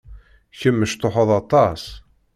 Kemm 0.59 0.77
mecṭuḥed 0.81 1.29
aṭas. 1.39 1.83